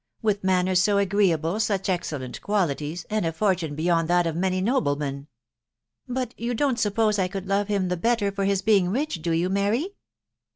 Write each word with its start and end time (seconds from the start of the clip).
with 0.23 0.43
manners 0.43 0.81
so 0.81 0.97
agreeable, 0.97 1.59
such 1.59 1.87
excellent 1.87 2.41
qualities, 2.41 3.05
anti 3.11 3.27
a 3.27 3.31
fortune 3.31 3.75
beyomd 3.75 4.07
that 4.07 4.25
of 4.25 4.35
Htany 4.35 4.59
aohlcmcBw"" 4.63 5.27
But 6.17 6.33
you 6.39 6.55
don't 6.55 6.79
suppose 6.79 7.19
I 7.19 7.27
could 7.27 7.45
lore 7.45 7.65
him. 7.65 7.87
the 7.89 7.97
better 7.97 8.31
for 8.31 8.45
his 8.45 8.63
being 8.63 8.89
rich, 8.89 9.21
do 9.21 9.31
yon, 9.31 9.53
Mary? 9.53 9.89